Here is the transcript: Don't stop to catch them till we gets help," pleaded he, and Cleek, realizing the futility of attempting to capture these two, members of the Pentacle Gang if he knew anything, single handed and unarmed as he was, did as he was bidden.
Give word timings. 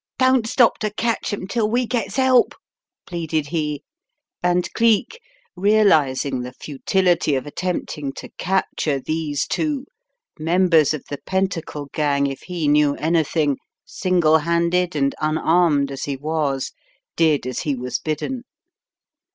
Don't 0.17 0.47
stop 0.49 0.79
to 0.79 0.89
catch 0.89 1.29
them 1.29 1.47
till 1.47 1.69
we 1.69 1.85
gets 1.85 2.15
help," 2.15 2.55
pleaded 3.05 3.49
he, 3.49 3.83
and 4.41 4.67
Cleek, 4.73 5.19
realizing 5.55 6.41
the 6.41 6.53
futility 6.53 7.35
of 7.35 7.45
attempting 7.45 8.11
to 8.13 8.29
capture 8.39 8.99
these 8.99 9.45
two, 9.45 9.85
members 10.39 10.95
of 10.95 11.03
the 11.11 11.19
Pentacle 11.27 11.87
Gang 11.93 12.25
if 12.25 12.41
he 12.41 12.67
knew 12.67 12.95
anything, 12.95 13.57
single 13.85 14.39
handed 14.39 14.95
and 14.95 15.13
unarmed 15.21 15.91
as 15.91 16.05
he 16.05 16.17
was, 16.17 16.71
did 17.15 17.45
as 17.45 17.59
he 17.59 17.75
was 17.75 17.99
bidden. 17.99 18.41